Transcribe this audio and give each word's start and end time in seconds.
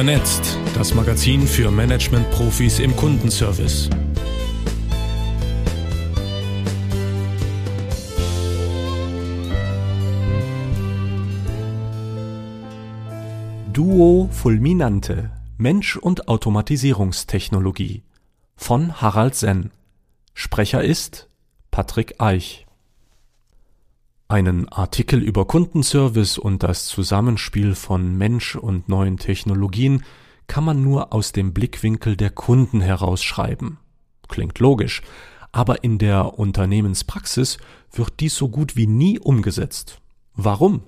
Vernetzt, 0.00 0.56
das 0.74 0.94
Magazin 0.94 1.46
für 1.46 1.70
Management-Profis 1.70 2.78
im 2.78 2.96
Kundenservice. 2.96 3.90
Duo 13.70 14.30
Fulminante 14.32 15.32
Mensch 15.58 15.98
und 15.98 16.28
Automatisierungstechnologie 16.28 18.02
von 18.56 19.02
Harald 19.02 19.34
Senn. 19.34 19.70
Sprecher 20.32 20.82
ist 20.82 21.28
Patrick 21.70 22.14
Eich. 22.18 22.66
Einen 24.30 24.68
Artikel 24.68 25.20
über 25.20 25.44
Kundenservice 25.44 26.38
und 26.38 26.62
das 26.62 26.86
Zusammenspiel 26.86 27.74
von 27.74 28.16
Mensch 28.16 28.54
und 28.54 28.88
neuen 28.88 29.16
Technologien 29.16 30.04
kann 30.46 30.62
man 30.62 30.84
nur 30.84 31.12
aus 31.12 31.32
dem 31.32 31.52
Blickwinkel 31.52 32.16
der 32.16 32.30
Kunden 32.30 32.80
herausschreiben. 32.80 33.78
Klingt 34.28 34.60
logisch, 34.60 35.02
aber 35.50 35.82
in 35.82 35.98
der 35.98 36.38
Unternehmenspraxis 36.38 37.58
wird 37.90 38.20
dies 38.20 38.36
so 38.36 38.48
gut 38.48 38.76
wie 38.76 38.86
nie 38.86 39.18
umgesetzt. 39.18 40.00
Warum? 40.36 40.84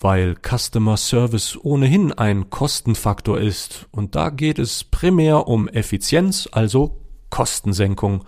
Weil 0.00 0.34
Customer 0.36 0.96
Service 0.96 1.58
ohnehin 1.62 2.10
ein 2.10 2.48
Kostenfaktor 2.48 3.38
ist 3.38 3.86
und 3.90 4.14
da 4.14 4.30
geht 4.30 4.58
es 4.58 4.84
primär 4.84 5.46
um 5.46 5.68
Effizienz, 5.68 6.48
also 6.50 7.02
Kostensenkung 7.28 8.24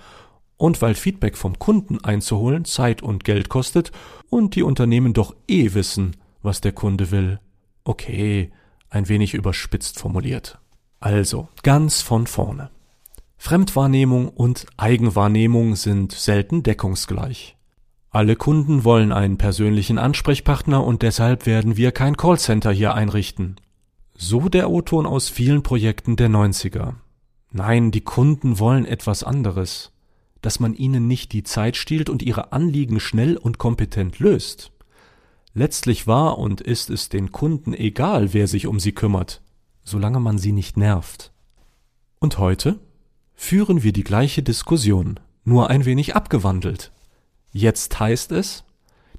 und 0.63 0.81
weil 0.81 0.95
Feedback 0.95 1.37
vom 1.37 1.59
Kunden 1.59 2.05
einzuholen 2.05 2.65
Zeit 2.65 3.03
und 3.03 3.25
Geld 3.25 3.49
kostet 3.49 3.91
und 4.31 4.55
die 4.55 4.63
Unternehmen 4.63 5.13
doch 5.13 5.35
eh 5.49 5.75
wissen, 5.75 6.15
was 6.41 6.61
der 6.61 6.71
Kunde 6.71 7.11
will. 7.11 7.41
Okay, 7.83 8.53
ein 8.89 9.09
wenig 9.09 9.35
überspitzt 9.35 9.99
formuliert. 9.99 10.61
Also, 11.01 11.49
ganz 11.65 12.01
von 12.01 12.29
vorne. 12.29 12.71
Fremdwahrnehmung 13.39 14.29
und 14.29 14.67
Eigenwahrnehmung 14.77 15.75
sind 15.75 16.13
selten 16.13 16.63
deckungsgleich. 16.63 17.57
Alle 18.11 18.37
Kunden 18.37 18.85
wollen 18.85 19.11
einen 19.11 19.39
persönlichen 19.39 19.99
Ansprechpartner 19.99 20.85
und 20.85 21.03
deshalb 21.03 21.45
werden 21.45 21.77
wir 21.77 21.91
kein 21.91 22.17
Callcenter 22.17 22.71
hier 22.71 22.95
einrichten. 22.95 23.57
So 24.17 24.49
der 24.49 24.71
O-Ton 24.71 25.07
aus 25.07 25.29
vielen 25.29 25.65
Projekten 25.65 26.15
der 26.15 26.29
90er. 26.29 26.93
Nein, 27.51 27.91
die 27.91 28.03
Kunden 28.03 28.61
wollen 28.61 28.85
etwas 28.85 29.25
anderes 29.25 29.92
dass 30.43 30.61
man 30.61 30.75
ihnen 30.75 31.07
nicht 31.07 31.33
die 31.33 31.45
Zeit 31.45 31.77
stiehlt 31.77 32.11
und 32.11 32.23
ihre 32.23 32.53
Anliegen 32.53 33.01
schnell 33.01 33.37
und 33.37 33.59
kompetent 33.59 34.19
löst. 34.19 34.73
Letztlich 35.55 36.07
war 36.07 36.39
und 36.39 36.61
ist 36.61 36.91
es 36.91 37.09
den 37.09 37.31
Kunden 37.33 37.73
egal, 37.75 38.33
wer 38.33 38.49
sich 38.49 38.67
um 38.67 38.81
sie 38.81 38.93
kümmert, 38.93 39.41
solange 39.85 40.21
man 40.21 40.39
sie 40.39 40.53
nicht 40.53 40.77
nervt. 40.77 41.33
Und 42.19 42.39
heute 42.39 42.81
führen 43.35 43.83
wir 43.83 43.93
die 43.93 44.05
gleiche 44.05 44.43
Diskussion, 44.43 45.21
nur 45.45 45.71
ein 45.71 45.85
wenig 45.85 46.15
abgewandelt. 46.17 46.93
Jetzt 47.53 47.99
heißt 47.99 48.33
es, 48.33 48.65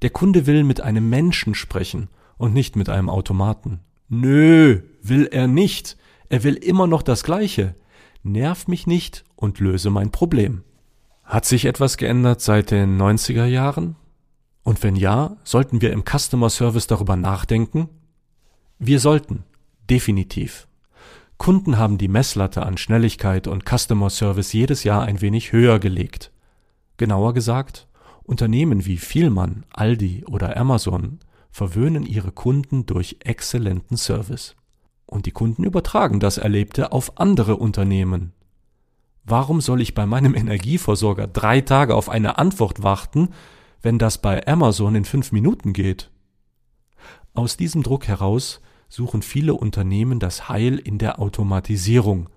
der 0.02 0.10
Kunde 0.10 0.48
will 0.48 0.64
mit 0.64 0.82
einem 0.82 1.10
Menschen 1.10 1.56
sprechen 1.56 2.10
und 2.38 2.54
nicht 2.54 2.76
mit 2.76 2.90
einem 2.90 3.10
Automaten. 3.10 3.80
Nö, 4.10 4.82
will 5.02 5.28
er 5.32 5.48
nicht. 5.48 5.98
Er 6.30 6.44
will 6.44 6.56
immer 6.56 6.88
noch 6.88 7.04
das 7.04 7.24
Gleiche. 7.24 7.76
Nerv 8.24 8.68
mich 8.68 8.88
nicht 8.88 9.24
und 9.36 9.60
löse 9.60 9.90
mein 9.90 10.12
Problem. 10.12 10.64
Hat 11.24 11.46
sich 11.46 11.66
etwas 11.66 11.98
geändert 11.98 12.42
seit 12.42 12.72
den 12.72 13.02
90er 13.02 13.46
Jahren? 13.46 13.96
Und 14.64 14.84
wenn 14.84 14.96
ja, 14.96 15.38
sollten 15.44 15.82
wir 15.82 15.92
im 15.92 16.04
Customer 16.04 16.50
Service 16.50 16.88
darüber 16.88 17.16
nachdenken? 17.16 17.90
Wir 18.80 19.00
sollten, 19.00 19.44
definitiv. 19.90 20.68
Kunden 21.38 21.78
haben 21.78 21.98
die 21.98 22.08
Messlatte 22.08 22.66
an 22.66 22.78
Schnelligkeit 22.78 23.48
und 23.48 23.64
Customer 23.66 24.10
Service 24.10 24.54
jedes 24.54 24.84
Jahr 24.84 25.04
ein 25.04 25.22
wenig 25.22 25.52
höher 25.52 25.80
gelegt. 25.80 26.32
Genauer 26.98 27.34
gesagt, 27.34 27.88
Unternehmen 28.24 28.86
wie 28.86 28.98
Vielmann, 28.98 29.66
Aldi 29.74 30.24
oder 30.26 30.56
Amazon 30.56 31.20
verwöhnen 31.52 32.06
ihre 32.06 32.32
Kunden 32.32 32.86
durch 32.86 33.18
exzellenten 33.24 33.98
Service. 33.98 34.56
Und 35.06 35.26
die 35.26 35.32
Kunden 35.32 35.64
übertragen 35.64 36.20
das 36.20 36.38
Erlebte 36.38 36.92
auf 36.92 37.18
andere 37.20 37.58
Unternehmen, 37.58 38.34
Warum 39.26 39.62
soll 39.62 39.82
ich 39.82 39.94
bei 39.96 40.06
meinem 40.06 40.36
Energieversorger 40.36 41.28
drei 41.28 41.62
Tage 41.62 41.96
auf 41.96 42.10
eine 42.10 42.38
Antwort 42.38 42.84
warten, 42.84 43.30
wenn 43.82 43.98
das 43.98 44.18
bei 44.18 44.46
Amazon 44.48 44.96
in 44.96 45.06
fünf 45.06 45.32
Minuten 45.32 45.74
geht? 45.74 46.12
Aus 47.34 47.58
diesem 47.58 47.84
Druck 47.84 48.08
heraus 48.08 48.62
suchen 48.90 49.22
viele 49.22 49.54
Unternehmen 49.54 50.20
das 50.20 50.50
Heil 50.50 50.78
in 50.78 50.98
der 50.98 51.20
Automatisierung. 51.20 52.30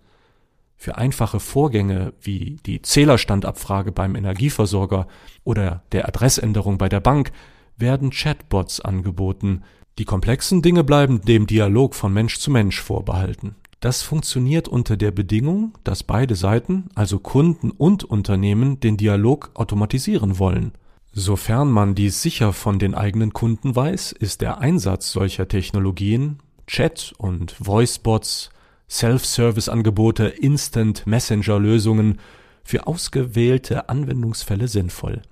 Für 0.76 0.96
einfache 0.96 1.40
Vorgänge 1.40 2.12
wie 2.20 2.56
die 2.66 2.82
Zählerstandabfrage 2.82 3.92
beim 3.92 4.14
Energieversorger 4.14 5.08
oder 5.44 5.82
der 5.92 6.06
Adressänderung 6.06 6.78
bei 6.78 6.88
der 6.88 7.00
Bank 7.00 7.32
werden 7.76 8.10
Chatbots 8.10 8.80
angeboten. 8.80 9.62
Die 9.98 10.04
komplexen 10.04 10.62
Dinge 10.62 10.84
bleiben 10.84 11.20
dem 11.22 11.46
Dialog 11.46 11.94
von 11.94 12.12
Mensch 12.12 12.38
zu 12.38 12.50
Mensch 12.50 12.80
vorbehalten. 12.80 13.56
Das 13.86 14.02
funktioniert 14.02 14.66
unter 14.66 14.96
der 14.96 15.12
Bedingung, 15.12 15.78
dass 15.84 16.02
beide 16.02 16.34
Seiten, 16.34 16.88
also 16.96 17.20
Kunden 17.20 17.70
und 17.70 18.02
Unternehmen, 18.02 18.80
den 18.80 18.96
Dialog 18.96 19.52
automatisieren 19.54 20.40
wollen. 20.40 20.72
Sofern 21.12 21.70
man 21.70 21.94
dies 21.94 22.20
sicher 22.20 22.52
von 22.52 22.80
den 22.80 22.96
eigenen 22.96 23.32
Kunden 23.32 23.76
weiß, 23.76 24.10
ist 24.10 24.40
der 24.40 24.58
Einsatz 24.58 25.12
solcher 25.12 25.46
Technologien, 25.46 26.40
Chat- 26.66 27.14
und 27.16 27.54
Voicebots, 27.64 28.50
Self-Service-Angebote, 28.90 30.24
Instant-Messenger-Lösungen 30.26 32.18
für 32.64 32.88
ausgewählte 32.88 33.88
Anwendungsfälle 33.88 34.66
sinnvoll. 34.66 35.22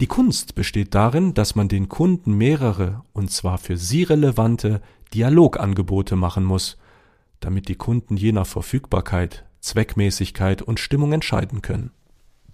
Die 0.00 0.08
Kunst 0.08 0.56
besteht 0.56 0.96
darin, 0.96 1.34
dass 1.34 1.54
man 1.54 1.68
den 1.68 1.88
Kunden 1.88 2.36
mehrere, 2.36 3.02
und 3.12 3.30
zwar 3.30 3.58
für 3.58 3.76
sie 3.76 4.02
relevante, 4.02 4.82
Dialogangebote 5.14 6.16
machen 6.16 6.42
muss, 6.42 6.78
damit 7.44 7.68
die 7.68 7.74
Kunden 7.74 8.16
je 8.16 8.32
nach 8.32 8.46
Verfügbarkeit, 8.46 9.44
Zweckmäßigkeit 9.60 10.62
und 10.62 10.80
Stimmung 10.80 11.12
entscheiden 11.12 11.62
können. 11.62 11.90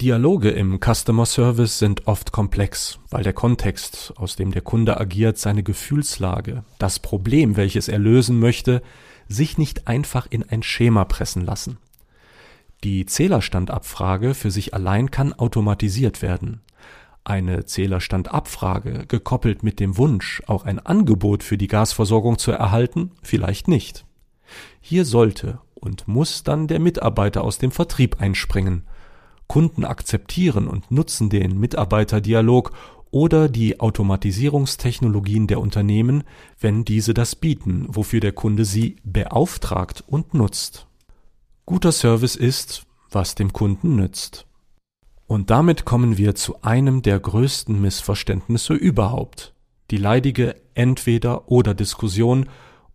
Dialoge 0.01 0.51
im 0.51 0.79
Customer 0.79 1.27
Service 1.27 1.81
sind 1.81 2.07
oft 2.07 2.31
komplex, 2.31 3.01
weil 3.11 3.25
der 3.25 3.33
Kontext, 3.33 4.13
aus 4.17 4.37
dem 4.37 4.53
der 4.53 4.63
Kunde 4.63 5.01
agiert, 5.01 5.39
seine 5.39 5.65
Gefühlslage, 5.65 6.63
das 6.79 7.01
Problem, 7.01 7.57
welches 7.57 7.89
er 7.89 7.99
lösen 7.99 8.39
möchte, 8.39 8.81
sich 9.27 9.59
nicht 9.59 9.89
einfach 9.89 10.29
in 10.31 10.49
ein 10.49 10.63
Schema 10.63 11.05
pressen 11.05 11.45
lassen. 11.45 11.79
Die 12.85 13.07
Zählerstandabfrage 13.07 14.35
für 14.35 14.53
sich 14.53 14.73
allein 14.73 15.11
kann 15.11 15.33
automatisiert 15.33 16.23
werden. 16.23 16.61
Eine 17.25 17.67
Zählerstandabfrage, 17.67 19.05
gekoppelt 19.09 19.65
mit 19.65 19.81
dem 19.81 19.97
Wunsch, 19.97 20.43
auch 20.47 20.65
ein 20.65 20.79
Angebot 20.79 21.43
für 21.43 21.59
die 21.59 21.67
Gasversorgung 21.67 22.39
zu 22.39 22.53
erhalten, 22.53 23.11
vielleicht 23.23 23.67
nicht. 23.67 24.07
Hier 24.81 25.05
sollte 25.05 25.61
und 25.75 26.09
muss 26.09 26.43
dann 26.43 26.67
der 26.67 26.81
Mitarbeiter 26.81 27.43
aus 27.43 27.59
dem 27.59 27.71
Vertrieb 27.71 28.21
einspringen. 28.21 28.83
Kunden 29.47 29.85
akzeptieren 29.85 30.69
und 30.69 30.91
nutzen 30.91 31.31
den 31.31 31.59
Mitarbeiterdialog 31.59 32.73
oder 33.11 33.49
die 33.49 33.81
Automatisierungstechnologien 33.81 35.47
der 35.47 35.61
Unternehmen, 35.61 36.25
wenn 36.61 36.85
diese 36.85 37.15
das 37.15 37.37
bieten, 37.37 37.87
wofür 37.89 38.21
der 38.21 38.33
Kunde 38.33 38.65
sie 38.65 38.97
beauftragt 39.05 40.05
und 40.07 40.35
nutzt. 40.35 40.87
Guter 41.65 41.93
Service 41.93 42.37
ist, 42.37 42.85
was 43.11 43.35
dem 43.35 43.53
Kunden 43.53 43.97
nützt. 43.97 44.47
Und 45.27 45.51
damit 45.51 45.85
kommen 45.85 46.17
wir 46.17 46.35
zu 46.35 46.63
einem 46.63 47.03
der 47.03 47.19
größten 47.21 47.81
Missverständnisse 47.81 48.75
überhaupt. 48.75 49.55
Die 49.91 49.99
leidige 49.99 50.57
Entweder-oder-Diskussion 50.75 52.47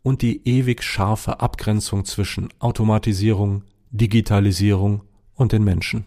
und 0.03 0.21
die 0.21 0.47
ewig 0.47 0.83
scharfe 0.83 1.39
Abgrenzung 1.39 2.05
zwischen 2.05 2.49
Automatisierung, 2.59 3.63
Digitalisierung 3.89 5.03
und 5.33 5.53
den 5.53 5.63
Menschen. 5.63 6.05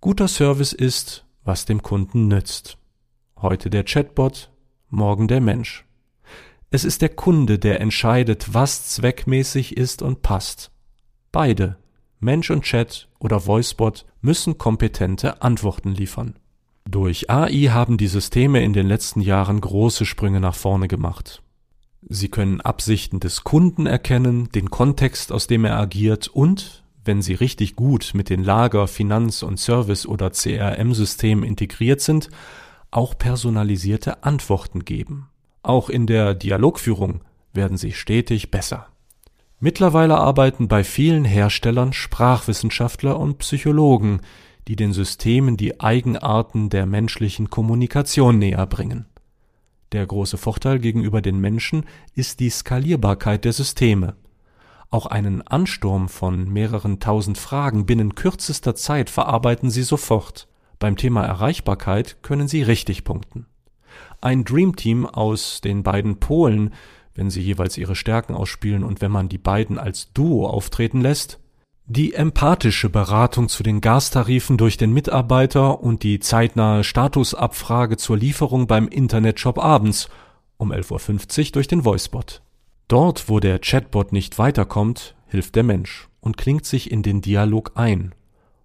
Guter 0.00 0.28
Service 0.28 0.72
ist, 0.72 1.26
was 1.42 1.64
dem 1.64 1.82
Kunden 1.82 2.28
nützt. 2.28 2.78
Heute 3.36 3.70
der 3.70 3.84
Chatbot, 3.84 4.50
morgen 4.88 5.26
der 5.26 5.40
Mensch. 5.40 5.84
Es 6.70 6.84
ist 6.84 7.02
der 7.02 7.08
Kunde, 7.08 7.58
der 7.58 7.80
entscheidet, 7.80 8.54
was 8.54 8.90
zweckmäßig 8.90 9.76
ist 9.76 10.02
und 10.02 10.22
passt. 10.22 10.70
Beide, 11.32 11.78
Mensch 12.20 12.50
und 12.50 12.62
Chat 12.62 13.08
oder 13.18 13.46
Voicebot, 13.46 14.06
müssen 14.20 14.58
kompetente 14.58 15.42
Antworten 15.42 15.92
liefern. 15.92 16.38
Durch 16.84 17.30
AI 17.30 17.68
haben 17.70 17.96
die 17.96 18.06
Systeme 18.06 18.62
in 18.62 18.72
den 18.72 18.86
letzten 18.86 19.20
Jahren 19.20 19.60
große 19.60 20.06
Sprünge 20.06 20.40
nach 20.40 20.54
vorne 20.54 20.86
gemacht. 20.86 21.42
Sie 22.12 22.28
können 22.28 22.60
Absichten 22.60 23.20
des 23.20 23.44
Kunden 23.44 23.86
erkennen, 23.86 24.48
den 24.52 24.68
Kontext, 24.68 25.30
aus 25.30 25.46
dem 25.46 25.64
er 25.64 25.78
agiert 25.78 26.26
und, 26.26 26.82
wenn 27.04 27.22
sie 27.22 27.34
richtig 27.34 27.76
gut 27.76 28.10
mit 28.14 28.30
den 28.30 28.42
Lager-, 28.42 28.88
Finanz- 28.88 29.44
und 29.44 29.60
Service- 29.60 30.06
oder 30.06 30.32
CRM-Systemen 30.32 31.44
integriert 31.44 32.00
sind, 32.00 32.28
auch 32.90 33.16
personalisierte 33.16 34.24
Antworten 34.24 34.84
geben. 34.84 35.28
Auch 35.62 35.88
in 35.88 36.08
der 36.08 36.34
Dialogführung 36.34 37.20
werden 37.52 37.76
sie 37.76 37.92
stetig 37.92 38.50
besser. 38.50 38.88
Mittlerweile 39.60 40.18
arbeiten 40.18 40.66
bei 40.66 40.82
vielen 40.82 41.24
Herstellern 41.24 41.92
Sprachwissenschaftler 41.92 43.20
und 43.20 43.38
Psychologen, 43.38 44.22
die 44.66 44.74
den 44.74 44.92
Systemen 44.92 45.56
die 45.56 45.78
Eigenarten 45.78 46.70
der 46.70 46.86
menschlichen 46.86 47.50
Kommunikation 47.50 48.36
näherbringen. 48.40 49.06
Der 49.92 50.06
große 50.06 50.38
Vorteil 50.38 50.78
gegenüber 50.78 51.20
den 51.20 51.40
Menschen 51.40 51.84
ist 52.14 52.40
die 52.40 52.50
Skalierbarkeit 52.50 53.44
der 53.44 53.52
Systeme. 53.52 54.16
Auch 54.90 55.06
einen 55.06 55.42
Ansturm 55.46 56.08
von 56.08 56.52
mehreren 56.52 57.00
tausend 57.00 57.38
Fragen 57.38 57.86
binnen 57.86 58.14
kürzester 58.14 58.74
Zeit 58.74 59.10
verarbeiten 59.10 59.70
sie 59.70 59.82
sofort. 59.82 60.48
Beim 60.78 60.96
Thema 60.96 61.24
Erreichbarkeit 61.24 62.22
können 62.22 62.48
sie 62.48 62.62
richtig 62.62 63.04
punkten. 63.04 63.46
Ein 64.20 64.44
Dreamteam 64.44 65.06
aus 65.06 65.60
den 65.60 65.82
beiden 65.82 66.20
Polen 66.20 66.72
wenn 67.14 67.30
sie 67.30 67.42
jeweils 67.42 67.76
ihre 67.76 67.96
Stärken 67.96 68.34
ausspielen 68.34 68.84
und 68.84 69.00
wenn 69.00 69.10
man 69.10 69.28
die 69.28 69.38
beiden 69.38 69.78
als 69.78 70.12
Duo 70.12 70.46
auftreten 70.46 71.00
lässt, 71.00 71.38
die 71.90 72.14
empathische 72.14 72.88
Beratung 72.88 73.48
zu 73.48 73.64
den 73.64 73.80
Gastarifen 73.80 74.56
durch 74.56 74.76
den 74.76 74.92
Mitarbeiter 74.92 75.80
und 75.80 76.04
die 76.04 76.20
zeitnahe 76.20 76.84
Statusabfrage 76.84 77.96
zur 77.96 78.16
Lieferung 78.16 78.68
beim 78.68 78.86
Internetshop 78.86 79.58
abends 79.58 80.08
um 80.56 80.70
11.50 80.70 81.46
Uhr 81.46 81.52
durch 81.54 81.66
den 81.66 81.84
Voicebot. 81.84 82.42
Dort, 82.86 83.28
wo 83.28 83.40
der 83.40 83.58
Chatbot 83.58 84.12
nicht 84.12 84.38
weiterkommt, 84.38 85.16
hilft 85.26 85.56
der 85.56 85.64
Mensch 85.64 86.08
und 86.20 86.36
klingt 86.36 86.64
sich 86.64 86.92
in 86.92 87.02
den 87.02 87.22
Dialog 87.22 87.72
ein. 87.74 88.14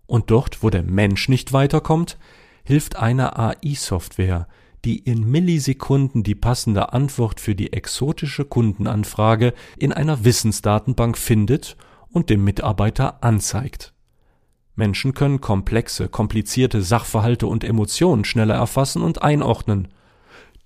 Und 0.05 0.29
dort, 0.29 0.61
wo 0.61 0.69
der 0.69 0.83
Mensch 0.83 1.27
nicht 1.27 1.51
weiterkommt, 1.51 2.19
hilft 2.63 2.95
eine 2.95 3.39
AI-Software, 3.39 4.47
die 4.83 4.99
in 4.99 5.27
Millisekunden 5.27 6.21
die 6.21 6.35
passende 6.35 6.93
Antwort 6.93 7.39
für 7.39 7.55
die 7.55 7.73
exotische 7.73 8.45
Kundenanfrage 8.45 9.55
in 9.79 9.91
einer 9.91 10.23
Wissensdatenbank 10.23 11.17
findet 11.17 11.75
und 12.15 12.31
dem 12.31 12.43
Mitarbeiter 12.43 13.23
anzeigt. 13.23 13.93
Menschen 14.75 15.13
können 15.13 15.39
komplexe, 15.39 16.09
komplizierte 16.09 16.81
Sachverhalte 16.81 17.45
und 17.45 17.63
Emotionen 17.63 18.25
schneller 18.25 18.55
erfassen 18.55 19.03
und 19.03 19.21
einordnen. 19.21 19.89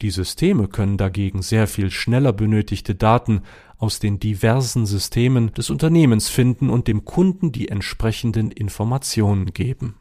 Die 0.02 0.12
Systeme 0.12 0.70
können 0.70 0.98
dagegen 0.98 1.42
sehr 1.42 1.68
viel 1.68 1.92
schneller 1.92 2.32
benötigte 2.32 2.96
Daten 2.96 3.42
aus 3.78 4.00
den 4.00 4.20
diversen 4.20 4.86
Systemen 4.86 5.54
des 5.54 5.70
Unternehmens 5.70 6.30
finden 6.30 6.70
und 6.70 6.88
dem 6.88 7.04
Kunden 7.04 7.52
die 7.52 7.68
entsprechenden 7.68 8.52
Informationen 8.52 9.48
geben 9.54 9.96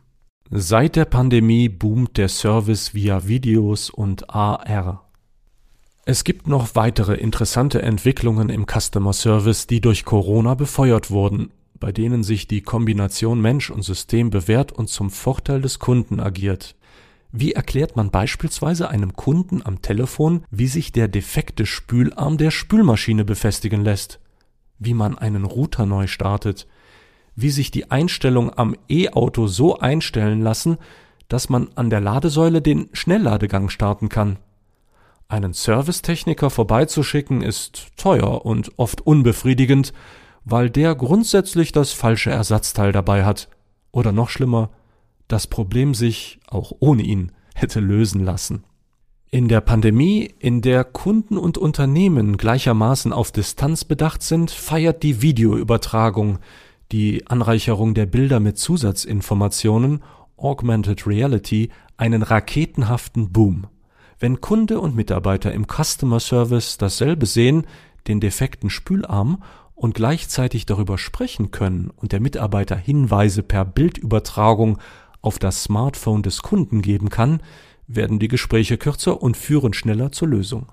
Seit 0.51 0.97
der 0.97 1.05
Pandemie 1.05 1.69
boomt 1.69 2.17
der 2.17 2.31
Service 2.31 2.95
via 2.95 3.29
Videos 3.29 3.91
und 3.91 4.31
AR. 4.31 5.08
Es 6.11 6.25
gibt 6.25 6.47
noch 6.47 6.75
weitere 6.75 7.17
interessante 7.17 7.83
Entwicklungen 7.83 8.49
im 8.49 8.65
Customer 8.65 9.13
Service, 9.13 9.67
die 9.67 9.83
durch 9.83 10.07
Corona 10.07 10.55
befeuert 10.55 11.11
wurden, 11.11 11.51
bei 11.79 11.93
denen 11.93 12.23
sich 12.23 12.49
die 12.49 12.63
Kombination 12.63 13.43
Mensch 13.43 13.69
und 13.69 13.83
System 13.83 14.31
bewährt 14.31 14.73
und 14.73 14.89
zum 14.89 15.11
Vorteil 15.11 15.61
des 15.61 15.79
Kunden 15.79 16.19
agiert. 16.19 16.77
Wie 17.31 17.53
erklärt 17.53 17.95
man 17.95 18.11
beispielsweise 18.11 18.89
einem 18.89 19.17
Kunden 19.17 19.61
am 19.63 19.83
Telefon, 19.83 20.45
wie 20.51 20.69
sich 20.69 20.93
der 20.93 21.09
defekte 21.09 21.67
Spülarm 21.67 22.39
der 22.39 22.53
Spülmaschine 22.53 23.27
befestigen 23.27 23.85
lässt? 23.85 24.19
Wie 24.79 24.95
man 24.95 25.19
einen 25.19 25.45
Router 25.45 25.85
neu 25.85 26.07
startet? 26.07 26.67
wie 27.41 27.51
sich 27.51 27.71
die 27.71 27.89
Einstellungen 27.93 28.51
am 28.57 28.75
E-Auto 28.89 29.47
so 29.47 29.79
einstellen 29.79 30.41
lassen, 30.41 30.79
dass 31.29 31.49
man 31.49 31.69
an 31.77 31.89
der 31.89 32.01
Ladesäule 32.01 32.61
den 32.61 32.89
Schnellladegang 32.95 33.69
starten 33.69 34.09
kann. 34.09 34.39
Einen 35.31 35.53
Servicetechniker 35.53 36.49
vorbeizuschicken 36.49 37.43
ist 37.43 37.89
teuer 37.99 38.47
und 38.47 38.73
oft 38.79 39.07
unbefriedigend, 39.07 39.93
weil 40.47 40.71
der 40.71 40.95
grundsätzlich 40.95 41.71
das 41.71 41.93
falsche 41.93 42.31
Ersatzteil 42.31 42.93
dabei 42.93 43.27
hat. 43.27 43.51
Oder 43.93 44.11
noch 44.11 44.31
schlimmer, 44.31 44.71
das 45.29 45.47
Problem 45.47 45.93
sich 45.93 46.41
auch 46.49 46.73
ohne 46.81 47.03
ihn 47.03 47.33
hätte 47.55 47.81
lösen 47.81 48.25
lassen. 48.25 48.65
In 49.31 49.49
der 49.49 49.61
Pandemie, 49.61 50.33
in 50.39 50.63
der 50.63 50.85
Kunden 50.85 51.37
und 51.37 51.59
Unternehmen 51.59 52.39
gleichermaßen 52.39 53.13
auf 53.13 53.31
Distanz 53.31 53.85
bedacht 53.85 54.23
sind, 54.23 54.51
feiert 54.51 55.03
die 55.03 55.21
Videoübertragung, 55.21 56.39
die 56.91 57.27
Anreicherung 57.27 57.93
der 57.93 58.07
Bilder 58.07 58.41
mit 58.41 58.57
Zusatzinformationen 58.57 60.03
(Augmented 60.39 61.07
Reality) 61.07 61.69
einen 61.99 62.23
raketenhaften 62.23 63.31
Boom. 63.31 63.67
Wenn 64.21 64.41
Kunde 64.41 64.81
und 64.81 64.97
Mitarbeiter 64.97 65.53
im 65.53 65.67
Customer 65.67 66.21
Service 66.21 66.77
dasselbe 66.77 67.27
sehen, 67.27 67.67
den 68.07 68.21
defekten 68.21 68.71
Spülarm, 68.71 69.43
und 69.79 69.95
gleichzeitig 69.95 70.67
darüber 70.67 70.99
sprechen 70.99 71.53
können 71.53 71.91
und 71.95 72.11
der 72.11 72.19
Mitarbeiter 72.19 72.75
Hinweise 72.75 73.45
per 73.45 73.65
Bildübertragung 73.65 74.79
auf 75.21 75.39
das 75.39 75.63
Smartphone 75.63 76.25
des 76.25 76.43
Kunden 76.43 76.83
geben 76.83 77.11
kann, 77.11 77.41
werden 77.87 78.19
die 78.19 78.27
Gespräche 78.27 78.77
kürzer 78.77 79.23
und 79.23 79.37
führen 79.37 79.73
schneller 79.73 80.11
zur 80.11 80.29
Lösung. 80.29 80.67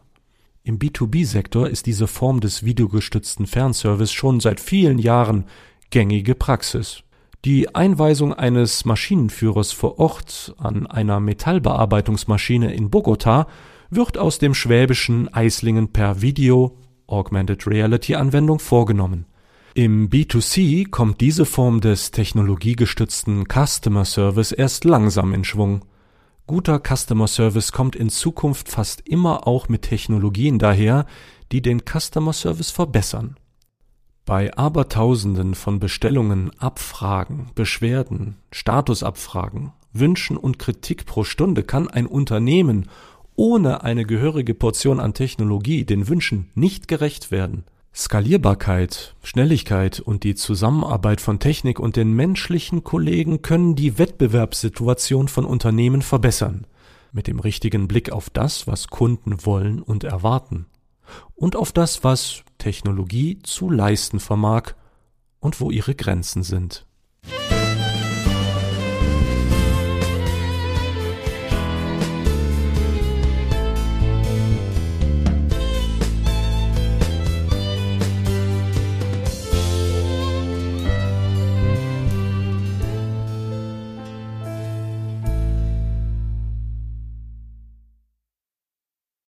Im 0.64 0.80
B2B-Sektor 0.80 1.70
ist 1.70 1.86
diese 1.86 2.08
Form 2.08 2.40
des 2.40 2.66
videogestützten 2.66 3.46
Fernservice 3.46 4.12
schon 4.12 4.40
seit 4.40 4.60
vielen 4.60 4.98
Jahren 4.98 5.46
gängige 5.92 6.34
Praxis. 6.34 7.04
Die 7.46 7.76
Einweisung 7.76 8.34
eines 8.34 8.86
Maschinenführers 8.86 9.72
vor 9.72 10.00
Ort 10.00 10.56
an 10.58 10.88
einer 10.88 11.20
Metallbearbeitungsmaschine 11.20 12.74
in 12.74 12.90
Bogota 12.90 13.46
wird 13.92 14.18
aus 14.18 14.40
dem 14.40 14.56
schwäbischen 14.56 15.32
Eislingen 15.32 15.94
per 15.94 16.24
Video 16.24 16.76
Augmented 17.06 17.68
Reality 17.68 18.16
Anwendung 18.16 18.58
vorgenommen. 18.58 19.28
Im 19.76 20.10
B2C 20.10 20.90
kommt 20.90 21.22
diese 21.22 21.46
Form 21.46 21.82
des 21.82 22.10
technologiegestützten 22.10 23.44
Customer 23.48 24.06
Service 24.06 24.52
erst 24.52 24.84
langsam 24.84 25.32
in 25.36 25.44
Schwung. 25.44 25.86
Guter 26.48 26.82
Customer 26.84 27.28
Service 27.28 27.72
kommt 27.72 27.96
in 27.96 28.10
Zukunft 28.10 28.70
fast 28.70 29.08
immer 29.08 29.48
auch 29.48 29.70
mit 29.70 29.84
Technologien 29.84 30.58
daher, 30.58 31.06
die 31.52 31.62
den 31.62 31.84
Customer 31.86 32.34
Service 32.34 32.72
verbessern. 32.72 33.36
Bei 34.26 34.58
Abertausenden 34.58 35.54
von 35.54 35.80
Bestellungen, 35.80 36.50
Abfragen, 36.58 37.52
Beschwerden, 37.54 38.38
Statusabfragen, 38.52 39.72
Wünschen 39.94 40.36
und 40.36 40.58
Kritik 40.58 41.06
pro 41.06 41.24
Stunde 41.24 41.62
kann 41.62 41.88
ein 41.88 42.08
Unternehmen 42.08 42.90
ohne 43.36 43.84
eine 43.84 44.04
gehörige 44.04 44.56
Portion 44.56 45.00
an 45.00 45.14
Technologie 45.14 45.86
den 45.86 46.08
Wünschen 46.08 46.50
nicht 46.56 46.88
gerecht 46.88 47.30
werden. 47.30 47.66
Skalierbarkeit, 47.94 49.16
Schnelligkeit 49.22 50.00
und 50.00 50.24
die 50.24 50.34
Zusammenarbeit 50.34 51.22
von 51.22 51.38
Technik 51.38 51.80
und 51.80 51.96
den 51.96 52.12
menschlichen 52.14 52.84
Kollegen 52.84 53.44
können 53.44 53.76
die 53.76 54.00
Wettbewerbssituation 54.00 55.28
von 55.28 55.46
Unternehmen 55.46 56.02
verbessern, 56.02 56.66
mit 57.12 57.28
dem 57.28 57.40
richtigen 57.40 57.88
Blick 57.88 58.12
auf 58.12 58.32
das, 58.32 58.66
was 58.66 58.88
Kunden 58.88 59.46
wollen 59.46 59.84
und 59.84 60.04
erwarten 60.04 60.66
und 61.36 61.56
auf 61.56 61.72
das, 61.72 62.04
was 62.04 62.44
Technologie 62.58 63.40
zu 63.44 63.70
leisten 63.70 64.20
vermag 64.20 64.74
und 65.40 65.60
wo 65.62 65.70
ihre 65.70 65.96
Grenzen 65.96 66.44
sind 66.44 66.86